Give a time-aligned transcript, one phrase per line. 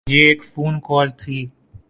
[0.09, 1.45] یہ ایک phone call تھی۔